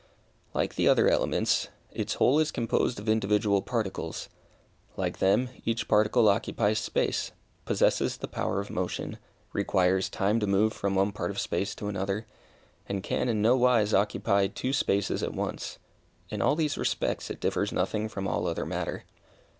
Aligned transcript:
Like 0.55 0.73
the 0.77 0.87
other 0.87 1.07
elements, 1.09 1.67
its 1.91 2.15
whole 2.15 2.39
is 2.39 2.49
composed 2.49 2.99
of 2.99 3.07
individual 3.07 3.61
particles. 3.61 4.29
Like 4.97 5.19
them, 5.19 5.49
each 5.63 5.87
particle 5.87 6.27
occupies 6.27 6.79
space, 6.79 7.31
possesses 7.65 8.17
the 8.17 8.27
power 8.27 8.59
of 8.59 8.71
motion, 8.71 9.19
requires 9.53 10.09
time 10.09 10.39
to 10.39 10.47
move 10.47 10.73
from 10.73 10.95
one 10.95 11.11
part 11.11 11.29
of 11.29 11.39
space 11.39 11.75
to 11.75 11.87
another, 11.87 12.25
and 12.89 13.03
can 13.03 13.29
in 13.29 13.43
no 13.43 13.55
wise 13.55 13.93
occupy 13.93 14.47
two 14.47 14.73
spaces 14.73 15.21
at 15.21 15.35
once. 15.35 15.77
In 16.29 16.41
all 16.41 16.55
these 16.55 16.79
respects 16.79 17.29
it 17.29 17.39
differs 17.39 17.71
nothing 17.71 18.09
from 18.09 18.27
all 18.27 18.47
other 18.47 18.65
matter. 18.65 19.03